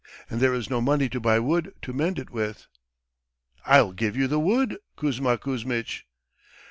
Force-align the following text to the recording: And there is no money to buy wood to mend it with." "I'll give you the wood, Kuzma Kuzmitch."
And 0.31 0.41
there 0.41 0.55
is 0.55 0.67
no 0.67 0.81
money 0.81 1.09
to 1.09 1.19
buy 1.19 1.37
wood 1.39 1.75
to 1.83 1.93
mend 1.93 2.17
it 2.17 2.31
with." 2.31 2.65
"I'll 3.67 3.91
give 3.91 4.17
you 4.17 4.25
the 4.25 4.39
wood, 4.39 4.77
Kuzma 4.97 5.37
Kuzmitch." 5.37 6.07